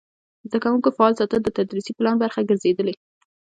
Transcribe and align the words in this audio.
د 0.03 0.03
زده 0.47 0.57
کوونکو 0.63 0.89
فعال 0.97 1.13
ساتل 1.19 1.39
د 1.43 1.49
تدریسي 1.57 1.91
پلان 1.97 2.15
برخه 2.23 2.41
ګرځېدلې. 2.49 2.95